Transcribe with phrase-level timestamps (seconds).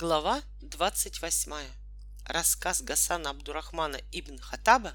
[0.00, 1.52] Глава 28.
[2.24, 4.94] Рассказ Гасана Абдурахмана ибн Хатаба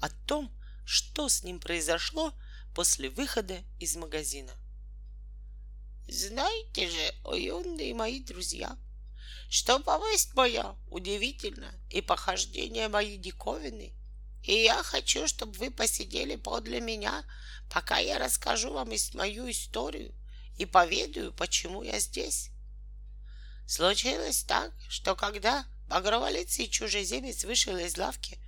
[0.00, 2.32] о том, что с ним произошло
[2.72, 4.52] после выхода из магазина.
[6.06, 8.78] Знаете же, о юные мои друзья,
[9.50, 13.94] что повесть моя удивительна и похождения мои диковины,
[14.44, 17.24] и я хочу, чтобы вы посидели подле меня,
[17.68, 20.14] пока я расскажу вам мою историю
[20.56, 22.52] и поведаю, почему я здесь.
[23.66, 28.38] Случилось так, что когда багроволицый чужеземец вышел из лавки,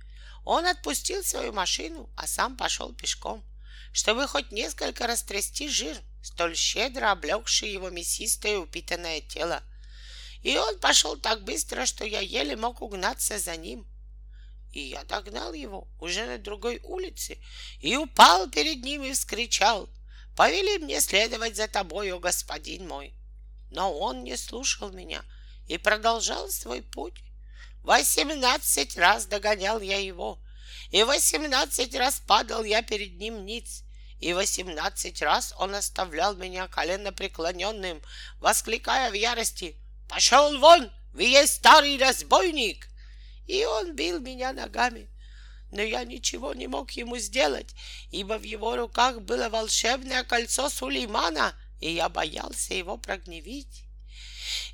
[0.45, 3.43] он отпустил свою машину, а сам пошел пешком,
[3.91, 9.61] чтобы хоть несколько растрясти жир, столь щедро облегший его мясистое упитанное тело.
[10.41, 13.85] И он пошел так быстро, что я еле мог угнаться за ним.
[14.71, 17.39] И я догнал его уже на другой улице
[17.81, 19.89] и упал перед ним и вскричал
[20.37, 23.18] «Повели мне следовать за тобою, господин мой!»
[23.69, 25.23] Но он не слушал меня
[25.67, 27.21] и продолжал свой путь.
[27.83, 30.39] Восемнадцать раз догонял я его,
[30.91, 33.83] и восемнадцать раз падал я перед ним ниц,
[34.19, 38.01] и восемнадцать раз он оставлял меня колено преклоненным,
[38.39, 39.75] воскликая в ярости
[40.09, 42.87] «Пошел вон, вы есть старый разбойник!»
[43.47, 45.09] И он бил меня ногами,
[45.71, 47.73] но я ничего не мог ему сделать,
[48.11, 53.83] ибо в его руках было волшебное кольцо Сулеймана— и я боялся его прогневить.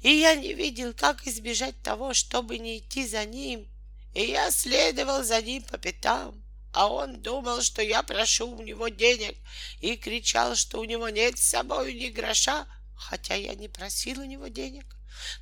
[0.01, 3.67] И я не видел, как избежать того, чтобы не идти за ним.
[4.13, 6.41] И я следовал за ним по пятам,
[6.73, 9.35] а он думал, что я прошу у него денег,
[9.81, 14.25] и кричал, что у него нет с собой ни гроша, хотя я не просил у
[14.25, 14.85] него денег,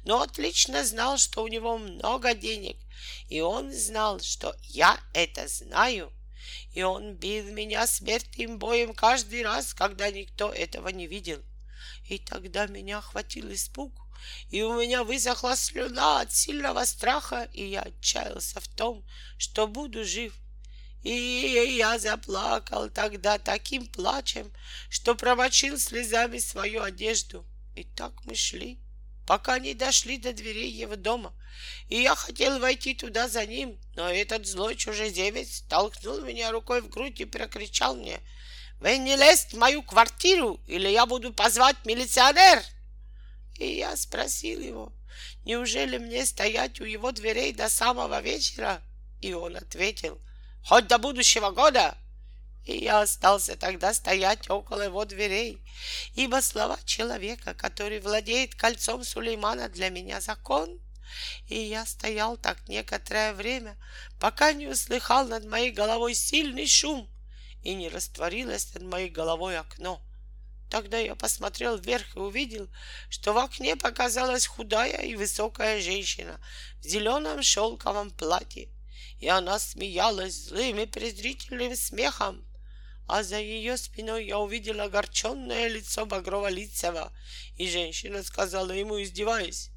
[0.05, 2.77] но отлично знал, что у него много денег,
[3.29, 6.11] и он знал, что я это знаю—
[6.73, 11.39] и он бил меня смертным боем каждый раз, когда никто этого не видел.
[12.07, 13.93] И тогда меня охватил испуг,
[14.49, 19.05] и у меня высохла слюна от сильного страха, и я отчаялся в том,
[19.37, 20.33] что буду жив.
[21.03, 21.11] И
[21.77, 24.51] я заплакал тогда таким плачем,
[24.89, 27.45] что промочил слезами свою одежду.
[27.75, 28.79] И так мы шли,
[29.27, 31.33] пока не дошли до дверей его дома.
[31.89, 36.89] И я хотел войти туда за ним, но этот злой чужеземец толкнул меня рукой в
[36.89, 38.19] грудь и прокричал мне—
[38.83, 42.61] вы не лезть в мою квартиру, или я буду позвать милиционер.
[43.57, 44.91] И я спросил его,
[45.45, 48.81] неужели мне стоять у его дверей до самого вечера?
[49.21, 50.19] И он ответил,
[50.65, 51.97] хоть до будущего года.
[52.65, 55.63] И я остался тогда стоять около его дверей,
[56.15, 60.77] ибо слова человека, который владеет кольцом Сулеймана, для меня закон.
[61.47, 63.77] И я стоял так некоторое время,
[64.19, 67.09] пока не услыхал над моей головой сильный шум,
[67.63, 70.01] и не растворилось над моей головой окно.
[70.69, 72.67] Тогда я посмотрел вверх и увидел,
[73.09, 76.39] что в окне показалась худая и высокая женщина
[76.79, 78.69] в зеленом шелковом платье,
[79.19, 82.43] и она смеялась злым и презрительным смехом.
[83.07, 87.11] А за ее спиной я увидел огорченное лицо Багрова-Лицева,
[87.57, 89.69] и женщина сказала ему, издеваясь,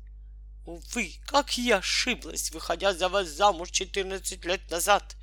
[0.67, 5.15] Увы, как я ошиблась, выходя за вас замуж 14 лет назад.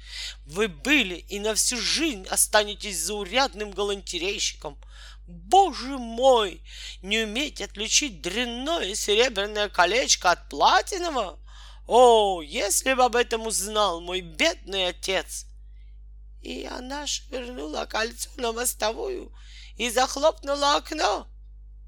[0.46, 4.80] Вы были и на всю жизнь останетесь заурядным галантерейщиком.
[5.28, 6.64] Боже мой,
[7.02, 11.38] не уметь отличить дрянное серебряное колечко от платинового?
[11.88, 15.46] О, если бы об этом узнал мой бедный отец!
[16.42, 19.34] И она швырнула кольцо на мостовую
[19.78, 21.28] и захлопнула окно.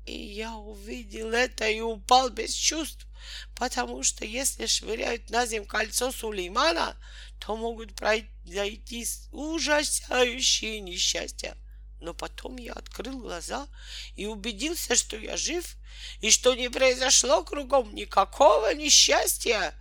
[0.05, 3.07] И я увидел это и упал без чувств,
[3.56, 6.96] потому что если швыряют на землю кольцо Сулеймана,
[7.40, 11.58] то могут произойти ужасающие несчастья.
[12.02, 13.68] Но потом я открыл глаза
[14.16, 15.75] и убедился, что я жив,
[16.22, 19.74] и что не произошло кругом никакого несчастья.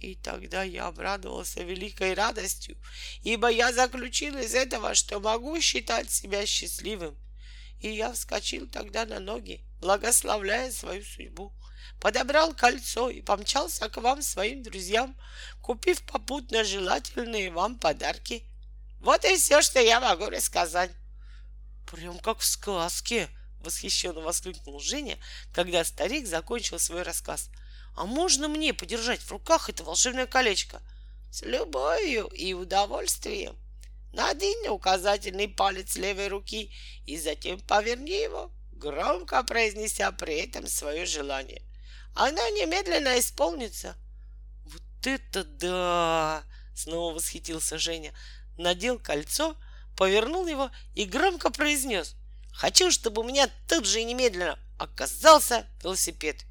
[0.00, 2.76] И тогда я обрадовался великой радостью,
[3.22, 7.16] ибо я заключил из этого, что могу считать себя счастливым.
[7.80, 11.52] И я вскочил тогда на ноги, благословляя свою судьбу,
[12.00, 15.16] подобрал кольцо и помчался к вам, своим друзьям,
[15.62, 18.44] купив попутно желательные вам подарки.
[19.00, 20.90] Вот и все, что я могу рассказать.
[21.90, 23.28] Прям как в сказке,
[23.60, 25.18] восхищенно воскликнул Женя,
[25.52, 27.50] когда старик закончил свой рассказ.
[27.96, 30.82] А можно мне подержать в руках это волшебное колечко?
[31.30, 33.56] С любовью и удовольствием.
[34.12, 36.72] Надень на указательный палец левой руки
[37.04, 41.62] и затем поверни его, громко произнеся при этом свое желание.
[42.14, 43.96] Оно немедленно исполнится.
[44.64, 46.44] Вот это да!
[46.74, 48.12] Снова восхитился Женя.
[48.56, 49.56] Надел кольцо,
[49.96, 52.14] повернул его и громко произнес.
[52.52, 56.44] Хочу, чтобы у меня тут же и немедленно оказался велосипед.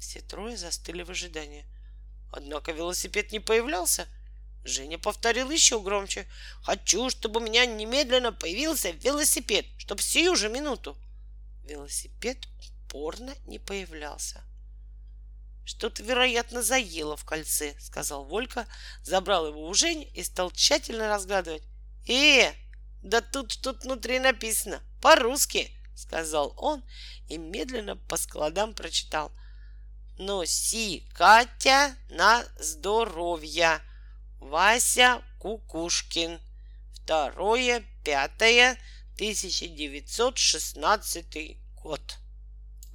[0.00, 1.64] Все трое застыли в ожидании.
[2.32, 4.06] Однако велосипед не появлялся.
[4.64, 6.26] Женя повторил еще громче.
[6.62, 10.96] «Хочу, чтобы у меня немедленно появился велосипед, чтоб сию же минуту!»
[11.64, 12.38] Велосипед
[12.86, 14.42] упорно не появлялся.
[15.68, 18.66] «Что-то, вероятно, заело в кольце»,— сказал Волька,
[19.02, 21.62] забрал его у Жени и стал тщательно разгадывать.
[22.08, 22.54] «Э,
[23.02, 26.82] да тут что-то внутри написано, по-русски»,— сказал он
[27.28, 29.30] и медленно по складам прочитал.
[30.16, 33.82] «Носи, Катя, на здоровье,
[34.40, 36.40] Вася Кукушкин,
[36.94, 38.78] второе, пятое,
[39.16, 42.00] 1916 год».